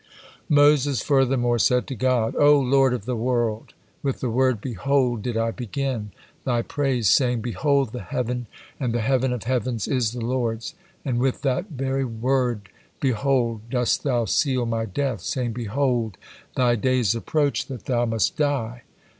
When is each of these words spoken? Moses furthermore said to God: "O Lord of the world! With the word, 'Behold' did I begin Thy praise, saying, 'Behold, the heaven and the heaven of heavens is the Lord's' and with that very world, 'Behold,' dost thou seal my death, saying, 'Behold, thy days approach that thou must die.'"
Moses 0.49 1.03
furthermore 1.03 1.59
said 1.59 1.85
to 1.85 1.93
God: 1.95 2.35
"O 2.39 2.59
Lord 2.59 2.91
of 2.91 3.05
the 3.05 3.15
world! 3.15 3.75
With 4.01 4.19
the 4.19 4.31
word, 4.31 4.59
'Behold' 4.59 5.21
did 5.21 5.37
I 5.37 5.51
begin 5.51 6.09
Thy 6.43 6.63
praise, 6.63 7.07
saying, 7.07 7.41
'Behold, 7.41 7.91
the 7.91 8.01
heaven 8.01 8.47
and 8.79 8.95
the 8.95 9.01
heaven 9.01 9.31
of 9.31 9.43
heavens 9.43 9.87
is 9.87 10.11
the 10.13 10.25
Lord's' 10.25 10.73
and 11.05 11.19
with 11.19 11.43
that 11.43 11.69
very 11.69 12.03
world, 12.05 12.61
'Behold,' 12.99 13.69
dost 13.69 14.01
thou 14.01 14.25
seal 14.25 14.65
my 14.65 14.85
death, 14.85 15.21
saying, 15.21 15.53
'Behold, 15.53 16.17
thy 16.55 16.73
days 16.75 17.13
approach 17.13 17.67
that 17.67 17.85
thou 17.85 18.05
must 18.07 18.35
die.'" 18.35 18.81